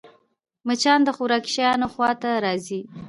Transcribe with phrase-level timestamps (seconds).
[0.67, 2.81] مچان د خوراکي شيانو خوا ته راځي